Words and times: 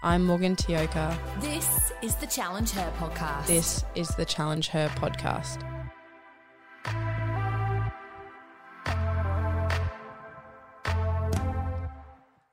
I'm 0.00 0.24
Morgan 0.24 0.54
Tioka. 0.54 1.18
This 1.40 1.90
is 2.02 2.14
the 2.14 2.26
Challenge 2.28 2.70
Her 2.70 2.92
podcast. 2.98 3.48
This 3.48 3.84
is 3.96 4.08
the 4.10 4.24
Challenge 4.24 4.68
Her 4.68 4.88
podcast. 4.90 5.60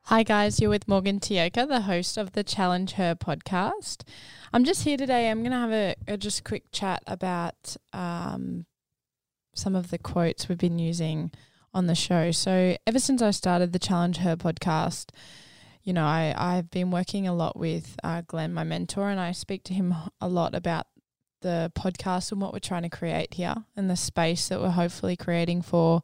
Hi, 0.06 0.24
guys. 0.24 0.60
You're 0.60 0.72
with 0.72 0.88
Morgan 0.88 1.20
Tioka, 1.20 1.68
the 1.68 1.82
host 1.82 2.18
of 2.18 2.32
the 2.32 2.44
Challenge 2.44 2.94
Her 2.94 3.14
podcast. 3.14 4.02
I'm 4.52 4.64
just 4.64 4.82
here 4.82 4.98
today. 4.98 5.30
I'm 5.30 5.44
going 5.44 5.52
to 5.52 5.58
have 5.58 5.72
a, 5.72 5.96
a 6.08 6.18
just 6.18 6.44
quick 6.44 6.64
chat 6.72 7.04
about 7.06 7.78
um, 7.94 8.66
some 9.54 9.76
of 9.76 9.92
the 9.92 10.00
quotes 10.00 10.50
we've 10.50 10.58
been 10.58 10.80
using 10.80 11.32
on 11.76 11.86
the 11.86 11.94
show. 11.94 12.32
So, 12.32 12.76
ever 12.88 12.98
since 12.98 13.22
I 13.22 13.30
started 13.30 13.72
the 13.72 13.78
Challenge 13.78 14.18
Her 14.18 14.36
podcast, 14.36 15.12
you 15.86 15.94
know, 15.94 16.04
I, 16.04 16.34
I've 16.36 16.72
been 16.72 16.90
working 16.90 17.28
a 17.28 17.34
lot 17.34 17.58
with 17.58 17.96
uh, 18.04 18.24
Glenn, 18.26 18.54
my 18.54 18.64
mentor, 18.64 19.10
and 19.10 19.20
I 19.20 19.32
speak 19.32 19.64
to 19.66 19.74
him 19.74 19.94
a 20.20 20.28
lot 20.28 20.56
about 20.56 20.88
the 21.42 21.72
podcast 21.78 22.32
and 22.32 22.42
what 22.42 22.52
we're 22.52 22.60
trying 22.60 22.82
to 22.82 22.90
create 22.90 23.36
here 23.36 23.56
and 23.76 23.88
the 23.88 23.96
space 23.96 24.48
that 24.48 24.60
we're 24.60 24.72
hopefully 24.72 25.16
creating 25.16 25.62
for 25.62 26.02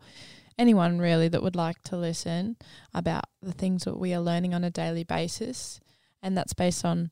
anyone 0.55 0.99
really 0.99 1.27
that 1.27 1.41
would 1.41 1.55
like 1.55 1.81
to 1.81 1.97
listen 1.97 2.57
about 2.93 3.23
the 3.41 3.51
things 3.51 3.83
that 3.85 3.97
we 3.97 4.13
are 4.13 4.21
learning 4.21 4.53
on 4.53 4.63
a 4.63 4.69
daily 4.69 5.03
basis. 5.03 5.79
And 6.21 6.37
that's 6.37 6.53
based 6.53 6.85
on, 6.85 7.09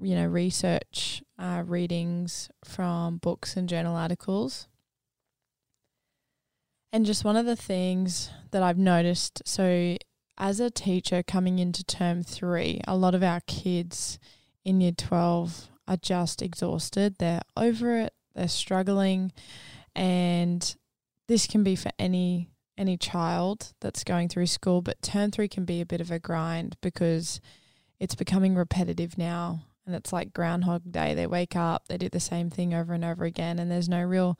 you 0.00 0.14
know, 0.14 0.24
research, 0.24 1.22
uh, 1.38 1.62
readings 1.66 2.48
from 2.64 3.18
books 3.18 3.54
and 3.54 3.68
journal 3.68 3.96
articles. 3.96 4.66
And 6.90 7.04
just 7.04 7.22
one 7.22 7.36
of 7.36 7.44
the 7.44 7.56
things 7.56 8.30
that 8.50 8.62
I've 8.62 8.78
noticed 8.78 9.42
so, 9.44 9.98
as 10.38 10.60
a 10.60 10.70
teacher 10.70 11.22
coming 11.22 11.58
into 11.58 11.84
term 11.84 12.22
three, 12.22 12.80
a 12.86 12.96
lot 12.96 13.14
of 13.14 13.22
our 13.22 13.40
kids 13.46 14.18
in 14.64 14.80
year 14.80 14.92
12 14.92 15.68
are 15.88 15.96
just 15.96 16.40
exhausted. 16.42 17.16
They're 17.18 17.42
over 17.56 17.98
it, 17.98 18.14
they're 18.34 18.48
struggling. 18.48 19.32
And 19.96 20.76
this 21.26 21.46
can 21.46 21.64
be 21.64 21.76
for 21.76 21.90
any 21.98 22.48
any 22.76 22.96
child 22.96 23.72
that's 23.80 24.04
going 24.04 24.28
through 24.28 24.46
school, 24.46 24.80
but 24.80 25.02
term 25.02 25.32
three 25.32 25.48
can 25.48 25.64
be 25.64 25.80
a 25.80 25.86
bit 25.86 26.00
of 26.00 26.12
a 26.12 26.20
grind 26.20 26.76
because 26.80 27.40
it's 27.98 28.14
becoming 28.14 28.54
repetitive 28.54 29.18
now. 29.18 29.64
And 29.84 29.96
it's 29.96 30.12
like 30.12 30.32
Groundhog 30.32 30.92
Day. 30.92 31.14
They 31.14 31.26
wake 31.26 31.56
up, 31.56 31.88
they 31.88 31.98
do 31.98 32.08
the 32.08 32.20
same 32.20 32.50
thing 32.50 32.74
over 32.74 32.92
and 32.92 33.04
over 33.04 33.24
again, 33.24 33.58
and 33.58 33.68
there's 33.68 33.88
no 33.88 34.02
real, 34.02 34.38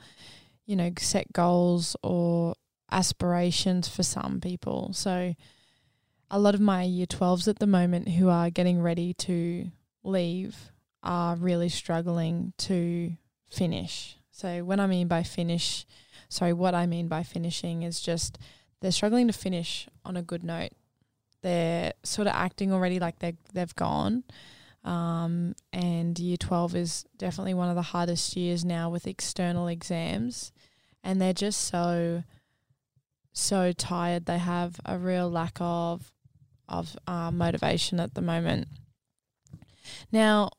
you 0.67 0.77
know, 0.77 0.93
set 0.99 1.33
goals 1.33 1.97
or 2.03 2.55
aspirations 2.93 3.89
for 3.89 4.05
some 4.05 4.41
people. 4.41 4.93
So, 4.93 5.35
a 6.31 6.39
lot 6.39 6.55
of 6.55 6.61
my 6.61 6.83
year 6.83 7.07
12s 7.07 7.49
at 7.49 7.59
the 7.59 7.67
moment 7.67 8.09
who 8.11 8.29
are 8.29 8.51
getting 8.51 8.83
ready 8.83 9.15
to 9.15 9.71
leave 10.03 10.73
are 11.03 11.37
really 11.37 11.69
struggling 11.69 12.53
to 12.59 13.13
finish. 13.49 14.17
So, 14.31 14.65
when 14.65 14.81
I 14.81 14.87
mean 14.87 15.09
by 15.09 15.23
finish, 15.23 15.87
sorry, 16.29 16.53
what 16.53 16.75
I 16.75 16.87
mean 16.87 17.09
by 17.09 17.23
finishing 17.23 17.83
is 17.83 18.01
just 18.01 18.39
they're 18.81 18.93
struggling 18.93 19.27
to 19.27 19.33
finish 19.33 19.89
on 20.05 20.17
a 20.17 20.23
good 20.23 20.45
note. 20.45 20.73
They're 21.43 21.93
sort 22.05 22.29
of 22.29 22.35
acting 22.35 22.73
already 22.73 22.99
like 22.99 23.19
they 23.19 23.35
they've 23.53 23.75
gone. 23.75 24.25
Um, 24.85 25.55
and 25.73 26.19
year 26.19 26.37
12 26.37 26.75
is 26.75 27.05
definitely 27.17 27.55
one 27.55 27.69
of 27.69 27.75
the 27.75 27.83
hardest 27.83 28.37
years 28.37 28.65
now 28.65 28.89
with 28.91 29.07
external 29.07 29.69
exams. 29.69 30.53
And 31.03 31.21
they're 31.21 31.33
just 31.33 31.67
so, 31.67 32.23
so 33.33 33.73
tired. 33.73 34.27
They 34.27 34.39
have 34.39 34.81
a 34.85 34.99
real 34.99 35.29
lack 35.31 35.59
of, 35.61 36.13
of 36.69 36.97
uh, 37.07 37.31
motivation 37.31 38.01
at 38.01 38.15
the 38.15 38.23
moment. 38.23 38.69
Now, 40.13 40.51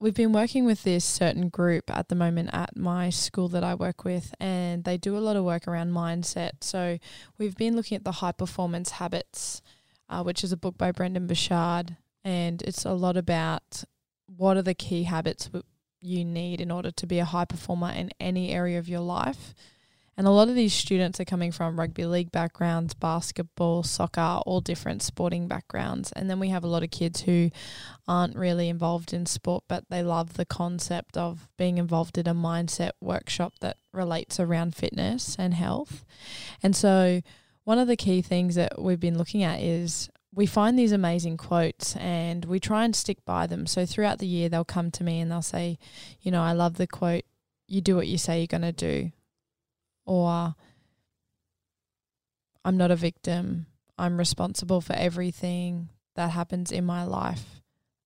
we've 0.00 0.14
been 0.14 0.32
working 0.32 0.64
with 0.64 0.84
this 0.84 1.04
certain 1.04 1.48
group 1.48 1.90
at 1.90 2.08
the 2.08 2.14
moment 2.14 2.50
at 2.52 2.76
my 2.76 3.10
school 3.10 3.48
that 3.48 3.64
I 3.64 3.74
work 3.74 4.04
with, 4.04 4.34
and 4.38 4.84
they 4.84 4.96
do 4.96 5.16
a 5.16 5.20
lot 5.20 5.36
of 5.36 5.44
work 5.44 5.66
around 5.66 5.92
mindset. 5.92 6.62
So 6.62 6.98
we've 7.36 7.56
been 7.56 7.76
looking 7.76 7.96
at 7.96 8.04
the 8.04 8.12
high 8.12 8.32
performance 8.32 8.92
habits, 8.92 9.62
uh, 10.08 10.22
which 10.22 10.44
is 10.44 10.52
a 10.52 10.56
book 10.56 10.78
by 10.78 10.92
Brendon 10.92 11.26
Burchard, 11.26 11.96
and 12.24 12.62
it's 12.62 12.84
a 12.84 12.92
lot 12.92 13.16
about 13.16 13.84
what 14.26 14.56
are 14.56 14.62
the 14.62 14.74
key 14.74 15.04
habits 15.04 15.50
you 16.00 16.24
need 16.24 16.60
in 16.60 16.70
order 16.70 16.90
to 16.92 17.06
be 17.06 17.18
a 17.18 17.24
high 17.24 17.44
performer 17.44 17.90
in 17.90 18.10
any 18.20 18.52
area 18.52 18.78
of 18.78 18.88
your 18.88 19.00
life. 19.00 19.54
And 20.18 20.26
a 20.26 20.30
lot 20.30 20.48
of 20.48 20.56
these 20.56 20.74
students 20.74 21.20
are 21.20 21.24
coming 21.24 21.52
from 21.52 21.78
rugby 21.78 22.04
league 22.04 22.32
backgrounds, 22.32 22.92
basketball, 22.92 23.84
soccer, 23.84 24.40
all 24.44 24.60
different 24.60 25.00
sporting 25.00 25.46
backgrounds. 25.46 26.10
And 26.10 26.28
then 26.28 26.40
we 26.40 26.48
have 26.48 26.64
a 26.64 26.68
lot 26.68 26.82
of 26.82 26.90
kids 26.90 27.20
who 27.20 27.52
aren't 28.08 28.34
really 28.34 28.68
involved 28.68 29.12
in 29.12 29.26
sport, 29.26 29.62
but 29.68 29.84
they 29.90 30.02
love 30.02 30.34
the 30.34 30.44
concept 30.44 31.16
of 31.16 31.46
being 31.56 31.78
involved 31.78 32.18
in 32.18 32.26
a 32.26 32.34
mindset 32.34 32.90
workshop 33.00 33.54
that 33.60 33.76
relates 33.92 34.40
around 34.40 34.74
fitness 34.74 35.36
and 35.38 35.54
health. 35.54 36.04
And 36.64 36.74
so, 36.74 37.20
one 37.62 37.78
of 37.78 37.86
the 37.86 37.96
key 37.96 38.20
things 38.20 38.56
that 38.56 38.82
we've 38.82 38.98
been 38.98 39.18
looking 39.18 39.44
at 39.44 39.60
is 39.60 40.10
we 40.34 40.46
find 40.46 40.76
these 40.76 40.90
amazing 40.90 41.36
quotes 41.36 41.94
and 41.94 42.44
we 42.44 42.58
try 42.58 42.84
and 42.84 42.96
stick 42.96 43.18
by 43.24 43.46
them. 43.46 43.68
So, 43.68 43.86
throughout 43.86 44.18
the 44.18 44.26
year, 44.26 44.48
they'll 44.48 44.64
come 44.64 44.90
to 44.90 45.04
me 45.04 45.20
and 45.20 45.30
they'll 45.30 45.42
say, 45.42 45.78
You 46.20 46.32
know, 46.32 46.42
I 46.42 46.54
love 46.54 46.76
the 46.76 46.88
quote, 46.88 47.22
you 47.68 47.80
do 47.80 47.94
what 47.94 48.08
you 48.08 48.18
say 48.18 48.38
you're 48.38 48.48
going 48.48 48.62
to 48.62 48.72
do 48.72 49.12
or 50.08 50.54
I'm 52.64 52.78
not 52.78 52.90
a 52.90 52.96
victim. 52.96 53.66
I'm 53.98 54.18
responsible 54.18 54.80
for 54.80 54.94
everything 54.94 55.90
that 56.16 56.30
happens 56.30 56.72
in 56.72 56.86
my 56.86 57.04
life. 57.04 57.60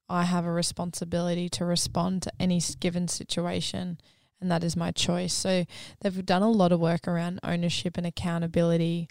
I 0.08 0.24
have 0.24 0.44
a 0.44 0.50
responsibility 0.50 1.48
to 1.50 1.64
respond 1.64 2.22
to 2.22 2.32
any 2.40 2.60
given 2.80 3.06
situation, 3.06 3.98
and 4.40 4.50
that 4.50 4.64
is 4.64 4.76
my 4.76 4.90
choice. 4.90 5.32
So, 5.32 5.64
they've 6.00 6.26
done 6.26 6.42
a 6.42 6.50
lot 6.50 6.72
of 6.72 6.80
work 6.80 7.06
around 7.06 7.38
ownership 7.44 7.96
and 7.96 8.06
accountability, 8.06 9.08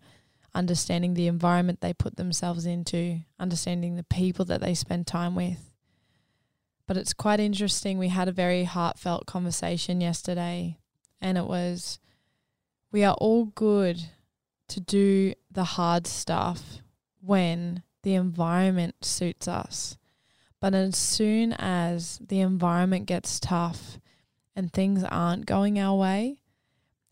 understanding 0.53 1.13
the 1.13 1.27
environment 1.27 1.79
they 1.79 1.93
put 1.93 2.17
themselves 2.17 2.65
into, 2.65 3.21
understanding 3.39 3.95
the 3.95 4.03
people 4.03 4.43
that 4.45 4.59
they 4.59 4.73
spend 4.73 5.07
time 5.07 5.33
with. 5.33 5.71
But 6.87 6.97
it's 6.97 7.13
quite 7.13 7.39
interesting. 7.39 7.97
We 7.97 8.09
had 8.09 8.27
a 8.27 8.33
very 8.33 8.65
heartfelt 8.65 9.25
conversation 9.27 10.01
yesterday, 10.01 10.77
and 11.21 11.37
it 11.37 11.45
was 11.45 11.99
we 12.91 13.03
are 13.03 13.15
all 13.15 13.45
good 13.45 14.01
to 14.67 14.79
do 14.79 15.33
the 15.49 15.63
hard 15.63 16.07
stuff 16.07 16.81
when 17.21 17.83
the 18.03 18.15
environment 18.15 18.95
suits 19.01 19.47
us. 19.47 19.97
But 20.59 20.73
as 20.73 20.97
soon 20.97 21.53
as 21.53 22.19
the 22.25 22.39
environment 22.39 23.05
gets 23.05 23.39
tough 23.39 23.99
and 24.55 24.71
things 24.71 25.03
aren't 25.03 25.45
going 25.45 25.79
our 25.79 25.97
way, 25.97 26.37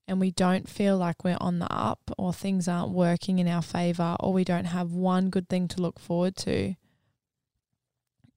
and 0.07 0.19
we 0.19 0.31
don't 0.31 0.67
feel 0.67 0.97
like 0.97 1.23
we're 1.23 1.37
on 1.39 1.59
the 1.59 1.71
up, 1.71 2.11
or 2.17 2.33
things 2.33 2.67
aren't 2.67 2.91
working 2.91 3.37
in 3.37 3.47
our 3.47 3.61
favor, 3.61 4.15
or 4.19 4.33
we 4.33 4.43
don't 4.43 4.65
have 4.65 4.91
one 4.91 5.29
good 5.29 5.47
thing 5.47 5.67
to 5.67 5.81
look 5.81 5.99
forward 5.99 6.35
to, 6.35 6.75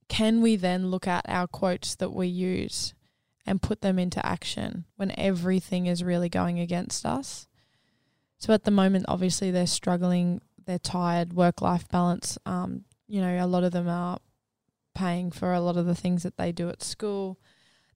can 0.08 0.42
we 0.42 0.54
then 0.56 0.88
look 0.90 1.08
at 1.08 1.24
our 1.26 1.46
quotes 1.46 1.94
that 1.94 2.12
we 2.12 2.26
use 2.26 2.92
and 3.46 3.62
put 3.62 3.80
them 3.80 3.98
into 3.98 4.24
action 4.24 4.84
when 4.96 5.12
everything 5.18 5.86
is 5.86 6.04
really 6.04 6.28
going 6.28 6.60
against 6.60 7.04
us. 7.04 7.46
So 8.38 8.52
at 8.52 8.64
the 8.64 8.70
moment, 8.70 9.06
obviously, 9.08 9.50
they're 9.50 9.66
struggling, 9.66 10.40
they're 10.64 10.78
tired, 10.78 11.32
work 11.32 11.60
life 11.60 11.88
balance. 11.88 12.38
Um, 12.46 12.84
you 13.06 13.20
know, 13.20 13.44
a 13.44 13.46
lot 13.46 13.64
of 13.64 13.72
them 13.72 13.88
are 13.88 14.18
paying 14.94 15.30
for 15.30 15.52
a 15.52 15.60
lot 15.60 15.76
of 15.76 15.86
the 15.86 15.94
things 15.94 16.22
that 16.22 16.36
they 16.36 16.52
do 16.52 16.68
at 16.68 16.82
school. 16.82 17.38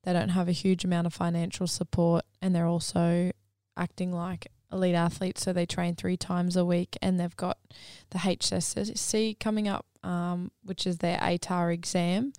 They 0.05 0.13
don't 0.13 0.31
have 0.31 0.49
a 0.49 0.53
huge 0.53 0.85
amount 0.85 1.07
of 1.07 1.15
financial 1.15 1.67
support, 1.67 2.25
and 2.41 2.55
they're 2.55 2.67
also 2.67 3.33
acting 3.77 4.13
like 4.13 4.47
elite 4.73 4.95
athletes. 4.95 5.43
So 5.43 5.53
they 5.53 5.67
train 5.67 5.95
three 5.97 6.17
times 6.17 6.57
a 6.57 6.65
week, 6.65 6.97
and 7.03 7.19
they've 7.19 7.37
got 7.37 7.59
the 8.11 8.19
HSC 8.19 9.39
coming 9.41 9.69
up, 9.69 9.87
um, 10.03 10.53
which 10.63 10.87
is 10.87 10.99
their 10.99 11.19
ATAR 11.19 11.73
exam 11.73 12.33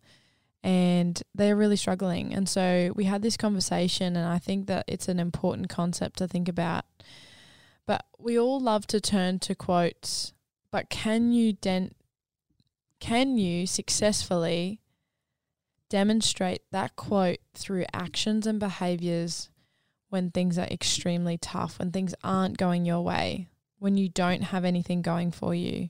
and 0.64 1.22
they're 1.36 1.56
really 1.56 1.76
struggling. 1.76 2.34
And 2.34 2.48
so 2.50 2.92
we 2.96 3.06
had 3.06 3.22
this 3.22 3.38
conversation, 3.38 4.16
and 4.16 4.28
I 4.28 4.40
think 4.40 4.68
that 4.68 4.86
it's 4.88 5.08
an 5.08 5.20
important 5.20 5.70
concept 5.70 6.18
to 6.18 6.28
think 6.28 6.50
about. 6.50 6.86
But 7.86 8.06
we 8.20 8.38
all 8.38 8.60
love 8.60 8.86
to 8.88 9.00
turn 9.00 9.40
to 9.40 9.56
quotes, 9.56 10.34
but 10.72 10.90
can 10.90 11.32
you 11.32 11.54
den- 11.54 11.96
can 13.00 13.38
you 13.38 13.68
successfully 13.68 14.82
demonstrate 15.90 16.64
that 16.72 16.96
quote 16.96 17.40
through 17.54 17.86
actions 17.94 18.46
and 18.46 18.60
behaviors 18.60 19.50
when 20.10 20.32
things 20.32 20.58
are 20.58 20.68
extremely 20.68 21.38
tough, 21.38 21.80
when 21.80 21.92
things 21.92 22.14
aren't 22.24 22.58
going 22.58 22.86
your 22.86 23.02
way, 23.02 23.48
when 23.80 23.98
you 23.98 24.10
don't 24.10 24.44
have 24.44 24.66
anything 24.66 25.02
going 25.02 25.32
for 25.32 25.54
you? 25.54 25.90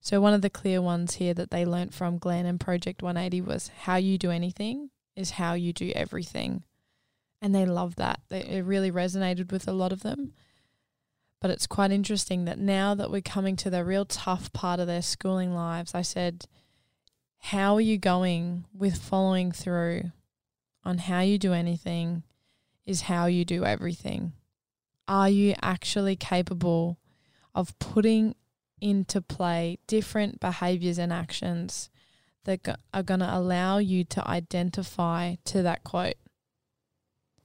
So 0.00 0.20
one 0.20 0.34
of 0.34 0.42
the 0.42 0.50
clear 0.50 0.80
ones 0.80 1.14
here 1.14 1.34
that 1.34 1.50
they 1.50 1.64
learnt 1.64 1.92
from 1.92 2.18
Glenn 2.18 2.46
and 2.46 2.60
Project 2.60 3.02
180 3.02 3.40
was 3.42 3.68
how 3.82 3.96
you 3.96 4.16
do 4.16 4.30
anything 4.30 4.90
is 5.16 5.32
how 5.32 5.54
you 5.54 5.72
do 5.72 5.92
everything. 5.94 6.62
And 7.42 7.54
they 7.54 7.66
love 7.66 7.96
that. 7.96 8.20
They, 8.28 8.40
it 8.40 8.64
really 8.64 8.90
resonated 8.90 9.52
with 9.52 9.66
a 9.68 9.72
lot 9.72 9.92
of 9.92 10.02
them. 10.02 10.32
But 11.40 11.50
it's 11.50 11.66
quite 11.66 11.90
interesting 11.92 12.44
that 12.46 12.58
now 12.58 12.94
that 12.94 13.10
we're 13.10 13.20
coming 13.20 13.56
to 13.56 13.70
the 13.70 13.84
real 13.84 14.04
tough 14.04 14.52
part 14.52 14.80
of 14.80 14.86
their 14.86 15.02
schooling 15.02 15.54
lives, 15.54 15.94
I 15.94 16.02
said, 16.02 16.46
how 17.38 17.74
are 17.74 17.80
you 17.80 17.98
going 17.98 18.64
with 18.72 18.98
following 18.98 19.52
through 19.52 20.10
on 20.84 20.98
how 20.98 21.20
you 21.20 21.38
do 21.38 21.52
anything 21.52 22.22
is 22.86 23.02
how 23.02 23.26
you 23.26 23.44
do 23.44 23.64
everything. 23.64 24.32
Are 25.06 25.28
you 25.28 25.54
actually 25.60 26.16
capable 26.16 26.98
of 27.54 27.78
putting 27.78 28.34
into 28.80 29.20
play 29.20 29.78
different 29.86 30.40
behaviors 30.40 30.98
and 30.98 31.12
actions 31.12 31.90
that 32.44 32.78
are 32.94 33.02
going 33.02 33.20
to 33.20 33.36
allow 33.36 33.78
you 33.78 34.04
to 34.04 34.26
identify 34.28 35.36
to 35.44 35.62
that 35.62 35.84
quote? 35.84 36.16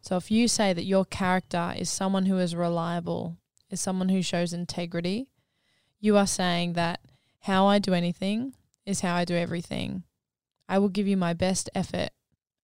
So 0.01 0.17
if 0.17 0.29
you 0.29 0.47
say 0.47 0.73
that 0.73 0.83
your 0.83 1.05
character 1.05 1.73
is 1.77 1.89
someone 1.89 2.25
who 2.25 2.37
is 2.37 2.55
reliable, 2.55 3.37
is 3.69 3.79
someone 3.79 4.09
who 4.09 4.21
shows 4.21 4.53
integrity, 4.53 5.29
you 5.99 6.17
are 6.17 6.27
saying 6.27 6.73
that 6.73 6.99
how 7.39 7.67
I 7.67 7.79
do 7.79 7.93
anything 7.93 8.53
is 8.85 9.01
how 9.01 9.15
I 9.15 9.25
do 9.25 9.35
everything. 9.35 10.03
I 10.67 10.79
will 10.79 10.89
give 10.89 11.07
you 11.07 11.17
my 11.17 11.33
best 11.33 11.69
effort 11.73 12.09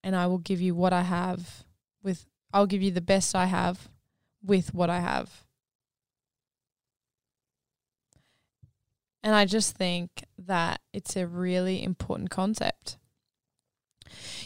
and 0.04 0.16
I 0.16 0.28
will 0.28 0.38
give 0.38 0.60
you 0.60 0.76
what 0.76 0.94
I 0.94 1.04
have 1.04 1.64
with 2.04 2.26
I'll 2.52 2.66
give 2.66 2.82
you 2.82 2.92
the 2.92 3.02
best 3.02 3.36
I 3.36 3.46
have 3.46 3.90
with 4.44 4.74
what 4.74 4.90
I 4.90 5.00
have. 5.00 5.46
And 9.30 9.36
I 9.36 9.46
just 9.46 9.76
think 9.76 10.26
that 10.40 10.82
it's 10.92 11.16
a 11.16 11.28
really 11.28 11.84
important 11.84 12.32
concept. 12.32 12.98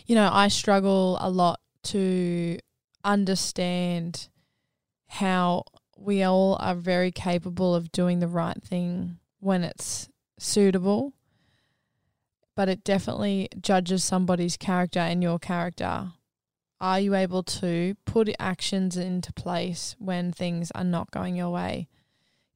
You 0.05 0.13
know, 0.13 0.29
I 0.29 0.49
struggle 0.49 1.17
a 1.21 1.29
lot 1.29 1.61
to 1.83 2.59
understand 3.01 4.27
how 5.07 5.63
we 5.97 6.21
all 6.21 6.57
are 6.59 6.75
very 6.75 7.13
capable 7.13 7.73
of 7.73 7.93
doing 7.93 8.19
the 8.19 8.27
right 8.27 8.61
thing 8.61 9.19
when 9.39 9.63
it's 9.63 10.09
suitable, 10.37 11.13
but 12.53 12.67
it 12.67 12.83
definitely 12.83 13.47
judges 13.61 14.03
somebody's 14.03 14.57
character 14.57 14.99
and 14.99 15.23
your 15.23 15.39
character. 15.39 16.11
Are 16.81 16.99
you 16.99 17.15
able 17.15 17.43
to 17.43 17.95
put 18.03 18.35
actions 18.37 18.97
into 18.97 19.31
place 19.31 19.95
when 19.97 20.33
things 20.33 20.71
are 20.71 20.83
not 20.83 21.09
going 21.09 21.37
your 21.37 21.51
way? 21.51 21.87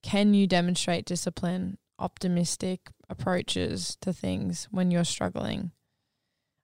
Can 0.04 0.34
you 0.34 0.46
demonstrate 0.46 1.06
discipline, 1.06 1.78
optimistic 2.00 2.90
approaches 3.10 3.98
to 4.02 4.14
things 4.14 4.68
when 4.72 4.92
you're 4.92 5.04
struggling? 5.04 5.72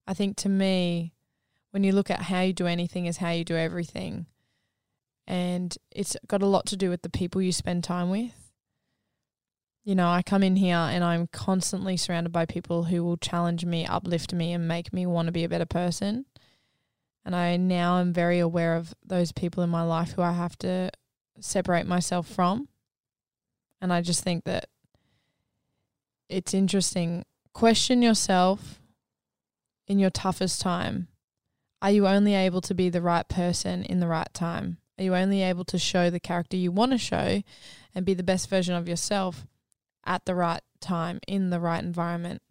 I 0.07 0.13
think 0.13 0.37
to 0.37 0.49
me, 0.49 1.13
when 1.73 1.83
you 1.83 1.91
look 1.91 2.11
at 2.11 2.21
how 2.21 2.41
you 2.41 2.53
do 2.53 2.67
anything 2.67 3.07
is 3.07 3.17
how 3.17 3.31
you 3.31 3.43
do 3.43 3.57
everything. 3.57 4.27
And 5.25 5.75
it's 5.89 6.15
got 6.27 6.43
a 6.43 6.47
lot 6.47 6.67
to 6.67 6.77
do 6.77 6.91
with 6.91 7.01
the 7.01 7.09
people 7.09 7.41
you 7.41 7.51
spend 7.51 7.83
time 7.83 8.11
with. 8.11 8.51
You 9.83 9.95
know, 9.95 10.07
I 10.07 10.21
come 10.21 10.43
in 10.43 10.55
here 10.55 10.75
and 10.75 11.03
I'm 11.03 11.27
constantly 11.27 11.97
surrounded 11.97 12.31
by 12.31 12.45
people 12.45 12.83
who 12.83 13.03
will 13.03 13.17
challenge 13.17 13.65
me, 13.65 13.87
uplift 13.87 14.33
me, 14.33 14.53
and 14.53 14.67
make 14.67 14.93
me 14.93 15.07
want 15.07 15.25
to 15.25 15.31
be 15.31 15.43
a 15.43 15.49
better 15.49 15.65
person. 15.65 16.25
And 17.25 17.35
I 17.35 17.57
now 17.57 17.99
am 17.99 18.13
very 18.13 18.37
aware 18.37 18.75
of 18.75 18.93
those 19.03 19.31
people 19.31 19.63
in 19.63 19.69
my 19.71 19.81
life 19.81 20.11
who 20.11 20.21
I 20.21 20.33
have 20.33 20.55
to 20.59 20.91
separate 21.39 21.87
myself 21.87 22.27
from. 22.27 22.67
And 23.81 23.91
I 23.91 24.01
just 24.01 24.23
think 24.23 24.43
that 24.43 24.69
it's 26.33 26.53
interesting. 26.53 27.25
Question 27.53 28.01
yourself 28.01 28.79
in 29.87 29.99
your 29.99 30.09
toughest 30.09 30.61
time 30.61 31.07
are 31.81 31.91
you 31.91 32.07
only 32.07 32.33
able 32.33 32.61
to 32.61 32.73
be 32.73 32.89
the 32.89 33.01
right 33.01 33.27
person 33.27 33.83
in 33.83 33.99
the 33.99 34.07
right 34.07 34.33
time? 34.33 34.77
Are 34.97 35.03
you 35.03 35.15
only 35.15 35.41
able 35.43 35.65
to 35.65 35.77
show 35.77 36.09
the 36.09 36.19
character 36.19 36.55
you 36.55 36.71
want 36.71 36.93
to 36.93 36.97
show 36.97 37.43
and 37.93 38.05
be 38.05 38.13
the 38.13 38.23
best 38.23 38.49
version 38.49 38.73
of 38.73 38.87
yourself 38.87 39.45
at 40.05 40.23
the 40.23 40.33
right 40.33 40.61
time 40.79 41.19
in 41.27 41.49
the 41.49 41.59
right 41.59 41.83
environment? 41.83 42.41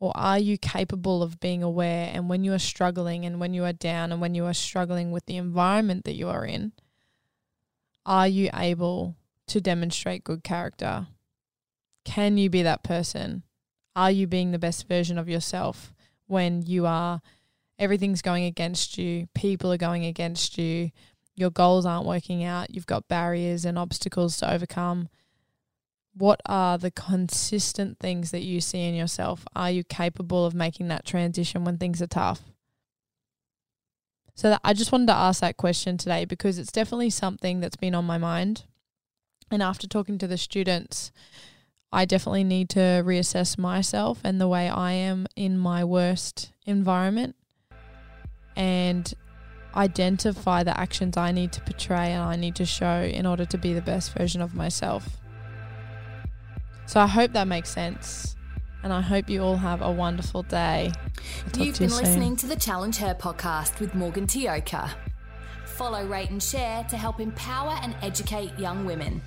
Or 0.00 0.10
are 0.16 0.40
you 0.40 0.58
capable 0.58 1.22
of 1.22 1.38
being 1.38 1.62
aware 1.62 2.10
and 2.12 2.28
when 2.28 2.42
you 2.42 2.52
are 2.52 2.58
struggling 2.58 3.24
and 3.24 3.38
when 3.38 3.54
you 3.54 3.62
are 3.62 3.72
down 3.72 4.10
and 4.10 4.20
when 4.20 4.34
you 4.34 4.44
are 4.44 4.54
struggling 4.54 5.12
with 5.12 5.26
the 5.26 5.36
environment 5.36 6.04
that 6.04 6.16
you 6.16 6.28
are 6.28 6.44
in, 6.44 6.72
are 8.04 8.26
you 8.26 8.50
able 8.52 9.14
to 9.46 9.60
demonstrate 9.60 10.24
good 10.24 10.42
character? 10.42 11.06
Can 12.04 12.36
you 12.36 12.50
be 12.50 12.62
that 12.62 12.82
person? 12.82 13.42
Are 13.96 14.10
you 14.10 14.26
being 14.26 14.50
the 14.50 14.58
best 14.58 14.88
version 14.88 15.18
of 15.18 15.28
yourself 15.28 15.94
when 16.26 16.62
you 16.62 16.86
are 16.86 17.20
everything's 17.78 18.22
going 18.22 18.44
against 18.44 18.98
you, 18.98 19.28
people 19.34 19.72
are 19.72 19.76
going 19.76 20.04
against 20.04 20.58
you, 20.58 20.90
your 21.34 21.50
goals 21.50 21.84
aren't 21.84 22.06
working 22.06 22.44
out, 22.44 22.72
you've 22.74 22.86
got 22.86 23.08
barriers 23.08 23.64
and 23.64 23.78
obstacles 23.78 24.36
to 24.38 24.52
overcome. 24.52 25.08
What 26.16 26.40
are 26.46 26.78
the 26.78 26.92
consistent 26.92 27.98
things 27.98 28.30
that 28.30 28.44
you 28.44 28.60
see 28.60 28.86
in 28.86 28.94
yourself? 28.94 29.44
Are 29.56 29.70
you 29.70 29.82
capable 29.82 30.46
of 30.46 30.54
making 30.54 30.86
that 30.88 31.04
transition 31.04 31.64
when 31.64 31.78
things 31.78 32.00
are 32.00 32.06
tough? 32.06 32.42
So 34.36 34.56
I 34.62 34.72
just 34.72 34.92
wanted 34.92 35.08
to 35.08 35.14
ask 35.14 35.40
that 35.40 35.56
question 35.56 35.96
today 35.96 36.24
because 36.24 36.58
it's 36.58 36.72
definitely 36.72 37.10
something 37.10 37.60
that's 37.60 37.76
been 37.76 37.94
on 37.94 38.04
my 38.04 38.18
mind. 38.18 38.64
And 39.50 39.62
after 39.62 39.86
talking 39.86 40.18
to 40.18 40.26
the 40.26 40.38
students, 40.38 41.12
I 41.94 42.06
definitely 42.06 42.42
need 42.42 42.70
to 42.70 43.04
reassess 43.06 43.56
myself 43.56 44.18
and 44.24 44.40
the 44.40 44.48
way 44.48 44.68
I 44.68 44.90
am 44.92 45.28
in 45.36 45.56
my 45.56 45.84
worst 45.84 46.50
environment 46.66 47.36
and 48.56 49.14
identify 49.76 50.64
the 50.64 50.76
actions 50.76 51.16
I 51.16 51.30
need 51.30 51.52
to 51.52 51.60
portray 51.60 52.10
and 52.10 52.20
I 52.24 52.34
need 52.34 52.56
to 52.56 52.66
show 52.66 53.02
in 53.02 53.26
order 53.26 53.44
to 53.44 53.56
be 53.56 53.74
the 53.74 53.80
best 53.80 54.12
version 54.12 54.42
of 54.42 54.56
myself. 54.56 55.08
So 56.86 56.98
I 56.98 57.06
hope 57.06 57.32
that 57.32 57.46
makes 57.46 57.70
sense. 57.70 58.34
And 58.82 58.92
I 58.92 59.00
hope 59.00 59.30
you 59.30 59.42
all 59.42 59.56
have 59.56 59.80
a 59.80 59.90
wonderful 59.90 60.42
day. 60.42 60.90
You've 61.56 61.78
been 61.78 61.90
you 61.90 61.96
listening 61.96 62.34
to 62.36 62.46
the 62.46 62.56
Challenge 62.56 62.96
Her 62.96 63.14
podcast 63.14 63.78
with 63.78 63.94
Morgan 63.94 64.26
Tioka. 64.26 64.90
Follow, 65.64 66.04
rate, 66.04 66.30
and 66.30 66.42
share 66.42 66.82
to 66.90 66.96
help 66.96 67.20
empower 67.20 67.78
and 67.82 67.94
educate 68.02 68.58
young 68.58 68.84
women. 68.84 69.22